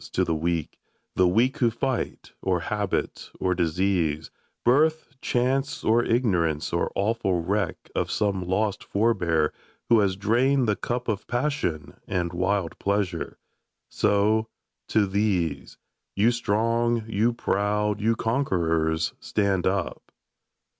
[0.13, 0.79] To the Weak!
[1.15, 4.31] The Weak who fight: or habit or disease,
[4.65, 9.53] Birth, chance, or ignorance— or awful wreak Of some lost forbear,
[9.89, 13.37] who has drained the cup Of pagsion and wild pleasure!
[13.91, 14.47] So!
[14.87, 15.77] To these.
[16.15, 20.11] You strong, you proud, you conquerors— stand up!